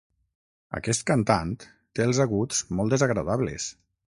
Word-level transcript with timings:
Aquest 0.77 1.03
cantant 1.11 1.53
té 1.99 2.07
els 2.07 2.23
aguts 2.25 2.63
molt 2.79 2.97
desagradables. 2.97 3.69